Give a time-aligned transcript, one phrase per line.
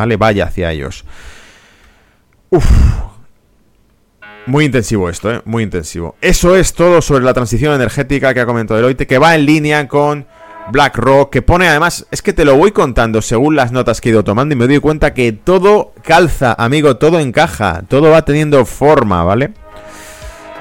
[0.00, 0.16] ¿vale?
[0.16, 1.04] Vaya hacia ellos.
[2.48, 2.66] Uf.
[4.46, 5.42] Muy intensivo esto, ¿eh?
[5.44, 6.16] Muy intensivo.
[6.22, 9.86] Eso es todo sobre la transición energética que ha comentado Deloitte, que va en línea
[9.86, 10.26] con
[10.72, 14.12] BlackRock, que pone además, es que te lo voy contando según las notas que he
[14.12, 18.64] ido tomando y me doy cuenta que todo calza, amigo, todo encaja, todo va teniendo
[18.64, 19.52] forma, ¿vale?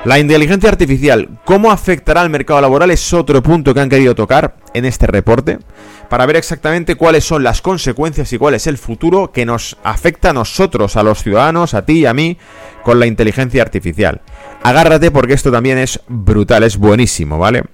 [0.05, 2.89] La inteligencia artificial, ¿cómo afectará al mercado laboral?
[2.89, 5.59] Es otro punto que han querido tocar en este reporte
[6.08, 10.30] para ver exactamente cuáles son las consecuencias y cuál es el futuro que nos afecta
[10.30, 12.38] a nosotros, a los ciudadanos, a ti y a mí,
[12.84, 14.22] con la inteligencia artificial.
[14.63, 17.66] Agárrate porque esto también es brutal, es buenísimo, ¿vale?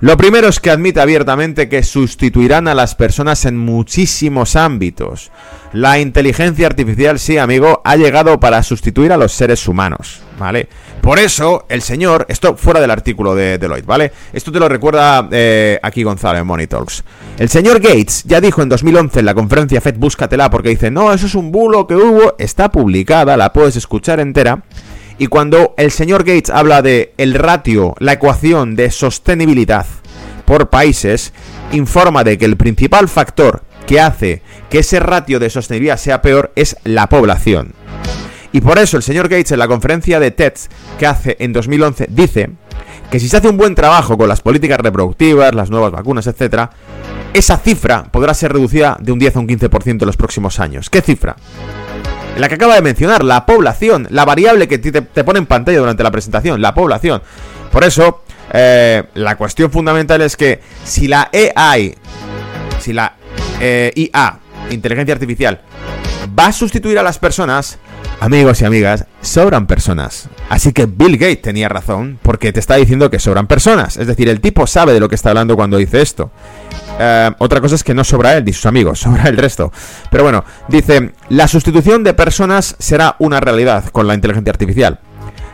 [0.00, 5.30] Lo primero es que admite abiertamente que sustituirán a las personas en muchísimos ámbitos.
[5.72, 10.68] La inteligencia artificial, sí, amigo, ha llegado para sustituir a los seres humanos, ¿vale?
[11.00, 14.12] Por eso, el señor, esto fuera del artículo de Deloitte, ¿vale?
[14.34, 17.02] Esto te lo recuerda eh, aquí Gonzalo en Money Talks.
[17.38, 21.10] El señor Gates ya dijo en 2011 en la conferencia FED, búscatela, porque dice, no,
[21.10, 24.62] eso es un bulo que hubo, está publicada, la puedes escuchar entera.
[25.18, 29.86] Y cuando el señor Gates habla de el ratio, la ecuación de sostenibilidad
[30.44, 31.32] por países,
[31.72, 36.52] informa de que el principal factor que hace que ese ratio de sostenibilidad sea peor
[36.54, 37.72] es la población.
[38.52, 40.54] Y por eso el señor Gates en la conferencia de TED
[40.98, 42.50] que hace en 2011 dice
[43.10, 46.70] que si se hace un buen trabajo con las políticas reproductivas, las nuevas vacunas, etc.,
[47.32, 50.88] esa cifra podrá ser reducida de un 10 a un 15% en los próximos años.
[50.88, 51.36] ¿Qué cifra?
[52.36, 56.02] La que acaba de mencionar, la población, la variable que te, pone en pantalla durante
[56.02, 57.22] la presentación, la población.
[57.72, 61.96] Por eso, eh, la cuestión fundamental es que si la AI,
[62.78, 63.14] si la
[63.60, 64.38] eh, IA,
[64.70, 65.60] inteligencia artificial,
[66.38, 67.78] va a sustituir a las personas,
[68.20, 70.28] amigos y amigas, sobran personas.
[70.48, 73.96] Así que Bill Gates tenía razón porque te está diciendo que sobran personas.
[73.96, 76.30] Es decir, el tipo sabe de lo que está hablando cuando dice esto.
[77.00, 79.72] Eh, otra cosa es que no sobra él ni sus amigos, sobra el resto.
[80.10, 85.00] Pero bueno, dice, la sustitución de personas será una realidad con la inteligencia artificial.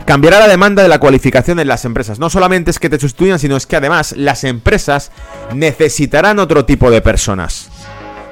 [0.05, 2.19] Cambiará la demanda de la cualificación en las empresas.
[2.19, 5.11] No solamente es que te sustituyan, sino es que además las empresas
[5.55, 7.69] necesitarán otro tipo de personas.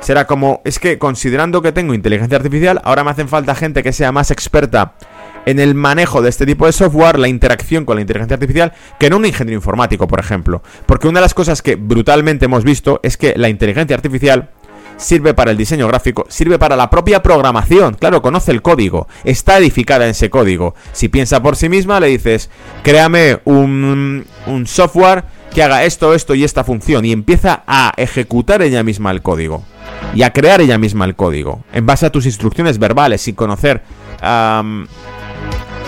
[0.01, 3.93] Será como, es que considerando que tengo inteligencia artificial, ahora me hacen falta gente que
[3.93, 4.95] sea más experta
[5.51, 9.11] en el manejo de este tipo de software, la interacción con la inteligencia artificial, que
[9.11, 10.63] no un ingeniero informático, por ejemplo.
[10.87, 14.51] Porque una de las cosas que brutalmente hemos visto es que la inteligencia artificial
[14.97, 17.95] sirve para el diseño gráfico, sirve para la propia programación.
[17.95, 20.75] Claro, conoce el código, está edificada en ese código.
[20.93, 22.51] Si piensa por sí misma, le dices,
[22.83, 28.63] créame un, un software que haga esto, esto y esta función y empieza a ejecutar
[28.63, 29.65] ella misma el código
[30.15, 33.83] y a crear ella misma el código en base a tus instrucciones verbales sin conocer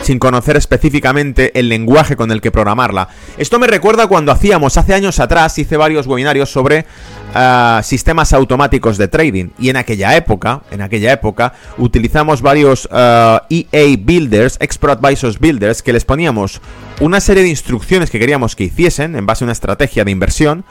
[0.02, 3.08] sin conocer específicamente el lenguaje con el que programarla.
[3.38, 6.86] Esto me recuerda cuando hacíamos hace años atrás, hice varios webinarios sobre
[7.34, 13.42] ah, sistemas automáticos de trading y en aquella época, en aquella época utilizamos varios EA
[13.48, 16.60] e builders, Expert Advisors builders que les poníamos
[17.00, 20.64] una serie de instrucciones que queríamos que hiciesen en base a una estrategia de inversión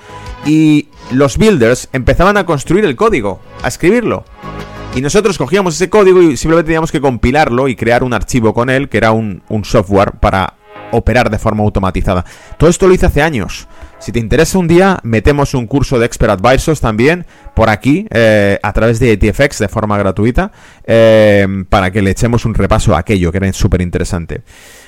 [0.45, 4.23] y los builders empezaban a construir el código, a escribirlo.
[4.93, 8.69] Y nosotros cogíamos ese código y simplemente teníamos que compilarlo y crear un archivo con
[8.69, 10.55] él, que era un, software para
[10.91, 12.25] operar de forma automatizada.
[12.57, 13.69] Todo esto lo hice hace años.
[13.99, 18.59] Si te interesa un día, metemos un curso de Expert Advisors también por aquí, eh,
[18.61, 20.51] a través de ETFX de forma gratuita,
[20.83, 24.41] eh, para que le echemos un repaso a aquello que era súper interesante.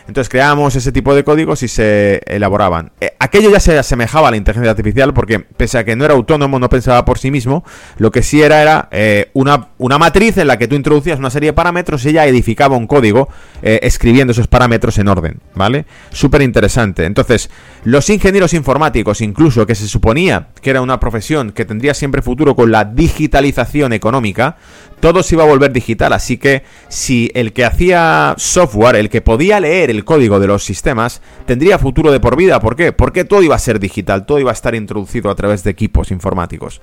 [0.08, 2.92] Entonces creamos ese tipo de códigos y se elaboraban.
[3.00, 6.14] Eh, aquello ya se asemejaba a la inteligencia artificial porque pese a que no era
[6.14, 7.64] autónomo, no pensaba por sí mismo,
[7.98, 11.30] lo que sí era era eh, una, una, matriz en la que tú introducías una
[11.30, 13.30] serie de parámetros y ella edificaba un código
[13.62, 15.86] eh, escribiendo esos parámetros en orden, ¿vale?
[16.12, 17.06] Súper interesante.
[17.06, 17.50] Entonces,
[17.84, 22.56] los ingenieros informáticos, incluso que se suponía que era una profesión que tendría siempre futuro
[22.56, 24.58] con la digitalización económica,
[25.00, 29.20] todo se iba a volver digital, así que si el que hacía software, el que
[29.20, 32.62] podía leer el código de los sistemas, tendría futuro de por vida.
[32.62, 32.94] ¿Por qué?
[33.26, 36.82] Todo iba a ser digital, todo iba a estar introducido a través de equipos informáticos.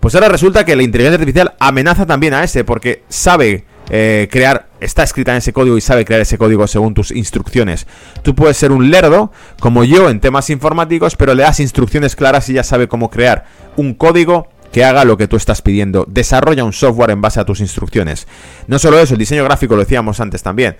[0.00, 4.68] Pues ahora resulta que la inteligencia artificial amenaza también a ese, porque sabe eh, crear,
[4.80, 7.86] está escrita en ese código y sabe crear ese código según tus instrucciones.
[8.22, 12.48] Tú puedes ser un lerdo, como yo en temas informáticos, pero le das instrucciones claras
[12.48, 13.46] y ya sabe cómo crear
[13.76, 16.04] un código que haga lo que tú estás pidiendo.
[16.08, 18.26] Desarrolla un software en base a tus instrucciones.
[18.66, 20.76] No solo eso, el diseño gráfico lo decíamos antes también.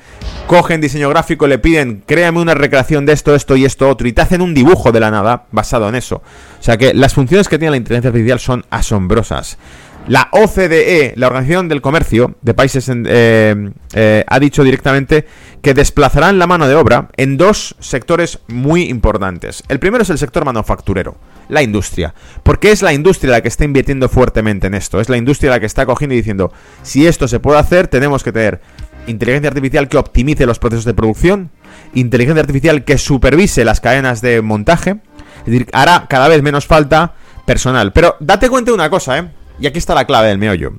[0.48, 4.12] Cogen diseño gráfico, le piden, créame una recreación de esto, esto y esto otro, y
[4.12, 6.16] te hacen un dibujo de la nada basado en eso.
[6.16, 9.58] O sea que las funciones que tiene la inteligencia artificial son asombrosas.
[10.06, 15.24] La OCDE, la Organización del Comercio de Países, eh, eh, ha dicho directamente
[15.62, 19.62] que desplazarán la mano de obra en dos sectores muy importantes.
[19.68, 21.16] El primero es el sector manufacturero,
[21.48, 22.14] la industria.
[22.42, 25.00] Porque es la industria la que está invirtiendo fuertemente en esto.
[25.00, 26.52] Es la industria la que está cogiendo y diciendo,
[26.82, 28.60] si esto se puede hacer, tenemos que tener
[29.06, 31.50] inteligencia artificial que optimice los procesos de producción,
[31.94, 34.98] inteligencia artificial que supervise las cadenas de montaje.
[35.38, 37.14] Es decir, hará cada vez menos falta
[37.46, 37.94] personal.
[37.94, 39.43] Pero date cuenta de una cosa, ¿eh?
[39.58, 40.72] Y aquí está la clave del meollo.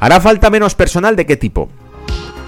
[0.00, 1.68] ¿Hará falta menos personal de qué tipo?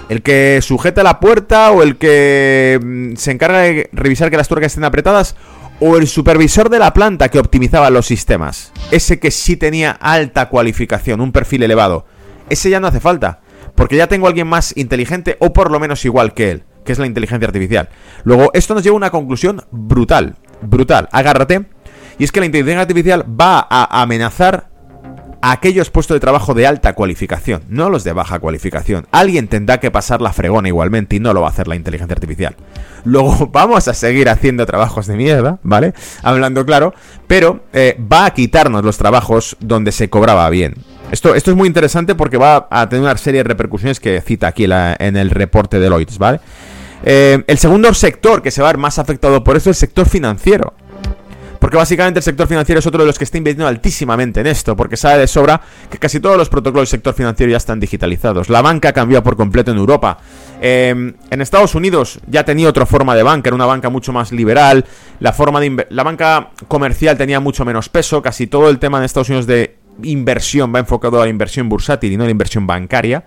[0.09, 4.47] ¿El que sujeta la puerta o el que mm, se encarga de revisar que las
[4.47, 5.35] tuercas estén apretadas?
[5.79, 8.71] ¿O el supervisor de la planta que optimizaba los sistemas?
[8.91, 12.05] Ese que sí tenía alta cualificación, un perfil elevado.
[12.49, 13.39] Ese ya no hace falta.
[13.73, 16.91] Porque ya tengo a alguien más inteligente o por lo menos igual que él, que
[16.91, 17.89] es la inteligencia artificial.
[18.25, 20.35] Luego, esto nos lleva a una conclusión brutal.
[20.61, 21.09] Brutal.
[21.11, 21.65] Agárrate.
[22.19, 24.70] Y es que la inteligencia artificial va a amenazar
[25.41, 29.07] a aquellos puestos de trabajo de alta cualificación, no los de baja cualificación.
[29.11, 32.13] Alguien tendrá que pasar la fregona igualmente y no lo va a hacer la inteligencia
[32.13, 32.55] artificial.
[33.03, 35.93] Luego vamos a seguir haciendo trabajos de mierda, ¿vale?
[36.23, 36.93] Hablando claro,
[37.27, 40.75] pero eh, va a quitarnos los trabajos donde se cobraba bien.
[41.11, 44.47] Esto, esto es muy interesante porque va a tener una serie de repercusiones que cita
[44.47, 46.39] aquí en el reporte de Lloyds, ¿vale?
[47.03, 49.79] Eh, el segundo sector que se va a ver más afectado por esto es el
[49.79, 50.73] sector financiero.
[51.61, 54.75] Porque básicamente el sector financiero es otro de los que está invirtiendo altísimamente en esto,
[54.75, 55.61] porque sabe de sobra
[55.91, 58.49] que casi todos los protocolos del sector financiero ya están digitalizados.
[58.49, 60.17] La banca cambiado por completo en Europa.
[60.59, 64.31] Em, en Estados Unidos ya tenía otra forma de banca, era una banca mucho más
[64.31, 64.83] liberal.
[65.19, 68.23] La, forma de la banca comercial tenía mucho menos peso.
[68.23, 72.11] Casi todo el tema en Estados Unidos de inversión va enfocado a la inversión bursátil
[72.11, 73.25] y no a la inversión bancaria.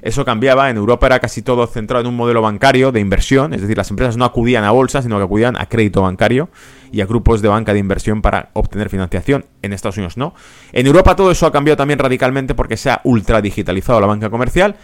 [0.00, 3.62] Eso cambiaba, en Europa era casi todo centrado en un modelo bancario de inversión, es
[3.62, 6.50] decir, las empresas no acudían a bolsa, sino que acudían a crédito bancario
[6.94, 9.46] y a grupos de banca de inversión para obtener financiación.
[9.62, 10.34] En Estados Unidos no.
[10.72, 14.30] En Europa todo eso ha cambiado también radicalmente porque se ha ultra digitalizado la banca
[14.30, 14.76] comercial.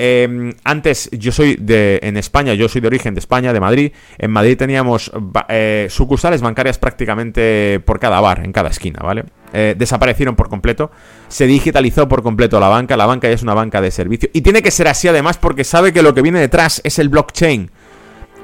[0.00, 1.98] Em, antes, yo soy de.
[2.04, 3.92] En España, yo soy de origen de España, de Madrid.
[4.16, 5.10] En Madrid teníamos
[5.48, 9.24] eh, sucursales bancarias prácticamente por cada bar, en cada esquina, ¿vale?
[9.52, 10.92] Eh, desaparecieron por completo.
[11.26, 12.96] Se digitalizó por completo la banca.
[12.96, 14.30] La banca ya es una banca de servicio.
[14.32, 17.08] Y tiene que ser así además porque sabe que lo que viene detrás es el
[17.08, 17.68] blockchain.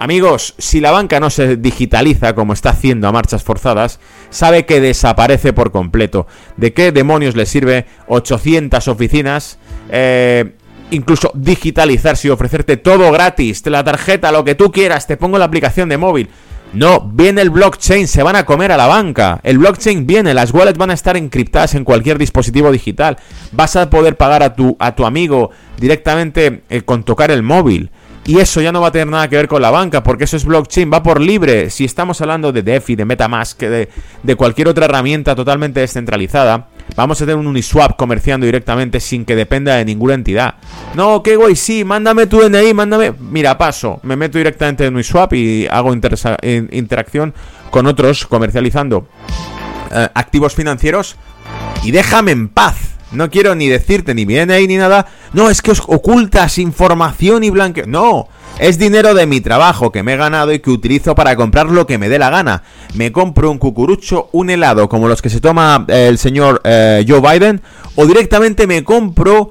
[0.01, 4.81] Amigos, si la banca no se digitaliza como está haciendo a marchas forzadas, sabe que
[4.81, 6.27] desaparece por completo.
[6.57, 9.59] ¿De qué demonios le sirve 800 oficinas?
[9.89, 10.55] Eh,
[10.91, 15.45] incluso digitalizarse y ofrecerte todo gratis, la tarjeta, lo que tú quieras, te pongo la
[15.45, 16.29] aplicación de móvil.
[16.75, 19.39] No, viene el blockchain, se van a comer a la banca.
[19.45, 23.17] El blockchain viene, las wallets van a estar encriptadas en cualquier dispositivo digital.
[23.53, 27.93] Vas a poder pagar a tu, a tu amigo directamente eh, con tocar el móvil.
[28.27, 30.39] Y eso ya no va a tener nada que ver con la banca, porque eso
[30.39, 31.69] es blockchain, va por libre.
[31.69, 37.27] Si estamos hablando de DeFi, de Metamask, de, cualquier otra herramienta totalmente descentralizada, vamos a
[37.27, 40.55] tener un Uniswap comerciando directamente sin que dependa de ninguna entidad.
[40.95, 43.13] No, qué guay, sí, mándame tu DNI, mándame.
[43.21, 47.35] Mira, paso, me meto directamente en Uniswap y hago interacción
[47.71, 49.07] con otros comercializando
[49.93, 51.17] eh, activos financieros
[51.83, 52.94] y déjame en paz.
[53.15, 55.07] No quiero ni decirte ni viene ahí ni nada.
[55.33, 57.87] No, es que os ocultas información y blanqueo.
[57.87, 58.29] No,
[58.59, 61.87] es dinero de mi trabajo que me he ganado y que utilizo para comprar lo
[61.87, 62.63] que me dé la gana.
[62.95, 67.05] Me compro un cucurucho, un helado como los que se toma eh, el señor eh,
[67.07, 67.63] Joe Biden.
[67.97, 69.51] O directamente me compro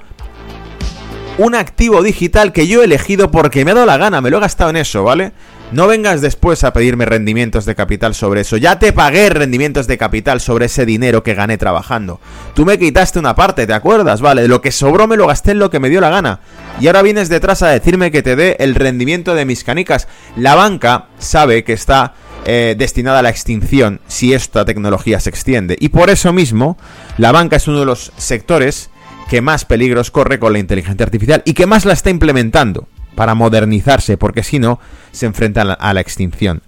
[1.37, 4.21] un activo digital que yo he elegido porque me ha dado la gana.
[4.21, 5.33] Me lo he gastado en eso, ¿vale?
[5.71, 8.57] No vengas después a pedirme rendimientos de capital sobre eso.
[8.57, 12.19] Ya te pagué rendimientos de capital sobre ese dinero que gané trabajando.
[12.53, 14.21] Tú me quitaste una parte, ¿te acuerdas?
[14.21, 16.41] Vale, lo que sobró me lo gasté en lo que me dio la gana.
[16.79, 20.07] Y ahora vienes detrás a decirme que te dé el rendimiento de mis canicas.
[20.35, 22.13] La banca sabe que está
[22.45, 25.75] eh, destinada a la extinción si esta tecnología se extiende.
[25.79, 26.77] Y por eso mismo,
[27.17, 28.91] la banca es uno de los sectores
[29.29, 33.35] que más peligros corre con la inteligencia artificial y que más la está implementando para
[33.35, 34.79] modernizarse, porque si no,
[35.11, 36.61] se enfrentan a la, extinción.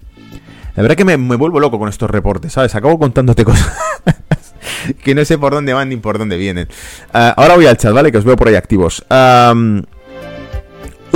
[0.74, 2.74] La verdad que me, vuelvo loco con estos reportes, ¿sabes?
[2.74, 3.72] Acabo contándote cosas
[5.02, 6.68] que no sé por dónde van ni por dónde vienen.
[7.12, 8.12] Ah, ahora voy al chat, ¿vale?
[8.12, 9.04] Que os veo por ahí activos.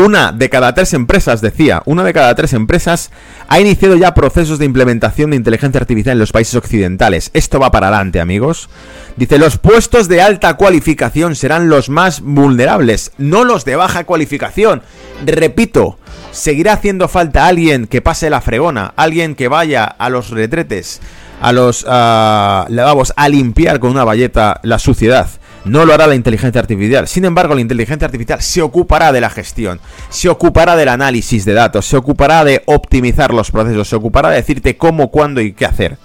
[0.01, 3.11] Una de cada tres empresas, decía, una de cada tres empresas
[3.49, 7.31] ha iniciado ya procesos de implementación de inteligencia artificial en los países occidentales.
[7.35, 8.71] Esto va para adelante, amigos.
[9.17, 14.81] Dice, los puestos de alta cualificación serán los más vulnerables, no los de baja cualificación.
[15.27, 15.99] Repito,
[16.31, 21.03] seguirá haciendo falta alguien que pase la fregona, alguien que vaya a los retretes,
[21.43, 25.29] a los uh, lavabos, a limpiar con una valleta la suciedad
[25.65, 27.09] no lo hará la inteligencia artificial.
[27.09, 31.55] Sin embargo, la inteligencia artificial se ocupará de la gestión, se ocupará del análisis de
[31.55, 35.67] datos, se ocupará de optimizar los procesos, se ocupará de decirte cómo, cuándo y qué
[35.67, 35.99] hacer.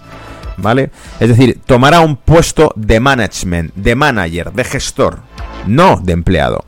[0.58, 0.92] ¿vale?
[1.20, 5.20] Es decir, tomará un puesto de management, de manager, de gestor,
[5.68, 6.66] no de empleado.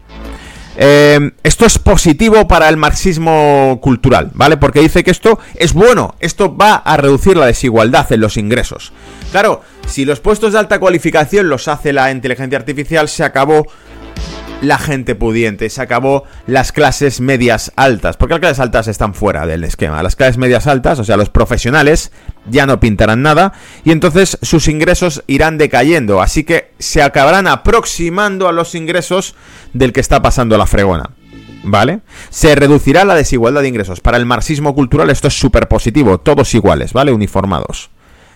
[0.79, 4.57] Eh, esto es positivo para el marxismo cultural, ¿vale?
[4.57, 8.93] Porque dice que esto es bueno, esto va a reducir la desigualdad en los ingresos.
[9.31, 13.65] Claro, si los puestos de alta cualificación los hace la inteligencia artificial, se acabó
[14.61, 19.45] la gente pudiente, se acabó las clases medias altas, porque las clases altas están fuera
[19.45, 20.01] del esquema.
[20.03, 22.11] Las clases medias altas, o sea, los profesionales,
[22.49, 23.53] ya no pintarán nada
[23.83, 29.35] y entonces sus ingresos irán decayendo, así que se acabarán aproximando a los ingresos
[29.73, 31.11] del que está pasando la fregona.
[31.63, 31.99] ¿Vale?
[32.29, 33.99] Se reducirá la desigualdad de ingresos.
[33.99, 37.11] Para el marxismo cultural esto es súper positivo, todos iguales, ¿vale?
[37.11, 37.89] Uniformados.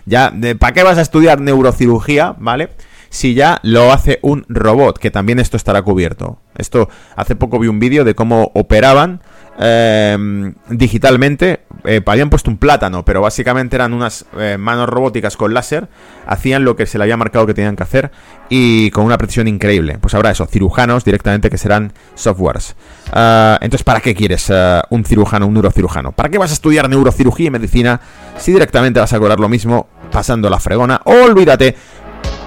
[0.06, 2.70] Ya, ¿para qué vas a estudiar neurocirugía, ¿vale?
[3.12, 6.38] si ya lo hace un robot, que también esto estará cubierto.
[6.56, 9.20] Esto, hace poco vi un vídeo de cómo operaban
[9.58, 11.60] em, digitalmente.
[11.84, 15.88] Eh, habían puesto un plátano, pero básicamente eran unas eh, manos robóticas con láser.
[16.26, 18.12] Hacían lo que se le había marcado que tenían que hacer
[18.48, 19.98] y con una precisión increíble.
[20.00, 22.76] Pues habrá eso, cirujanos directamente que serán softwares.
[23.12, 26.12] Ah, entonces, ¿para qué quieres eh, un cirujano, un neurocirujano?
[26.12, 28.00] ¿Para qué vas a estudiar neurocirugía y medicina
[28.38, 31.00] si directamente vas a cobrar lo mismo pasando la fregona?
[31.04, 31.74] Olvídate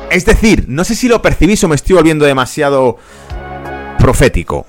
[0.10, 2.98] es decir, no sé si lo percibís o me estoy volviendo demasiado
[3.98, 4.66] profético,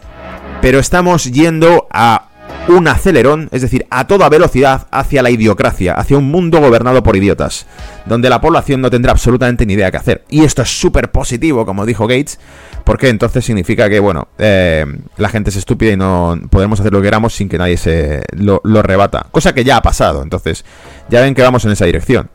[0.66, 2.26] pero estamos yendo a
[2.66, 7.14] un acelerón, es decir, a toda velocidad hacia la idiocracia, hacia un mundo gobernado por
[7.14, 7.68] idiotas,
[8.04, 10.24] donde la población no tendrá absolutamente ni idea qué hacer.
[10.28, 12.40] Y esto es súper positivo, como dijo Gates,
[12.82, 14.84] porque entonces significa que, bueno, eh,
[15.18, 18.24] la gente es estúpida y no podemos hacer lo que queramos sin que nadie se
[18.32, 19.28] lo, lo rebata.
[19.30, 20.64] Cosa que ya ha pasado, entonces
[21.08, 22.28] ya ven que vamos en esa dirección.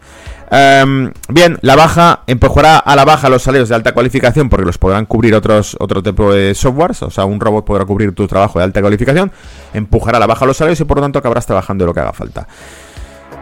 [0.54, 4.78] Em, bien, la baja empujará a la baja los salarios de alta cualificación porque los
[4.78, 7.02] podrán cubrir otros otro tipo de softwares.
[7.04, 9.32] O sea, un robot podrá cubrir tu trabajo de alta cualificación,
[9.74, 12.12] empujará a la baja los salarios y por lo tanto acabarás trabajando lo que haga
[12.12, 12.48] falta.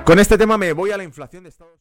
[0.05, 1.78] Con este tema me voy a la inflación de Estados